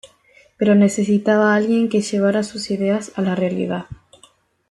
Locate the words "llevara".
2.01-2.41